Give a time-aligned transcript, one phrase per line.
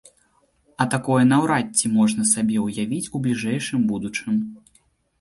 [0.85, 4.45] А такое наўрад ці можна сабе ўявіць у бліжэйшым будучым.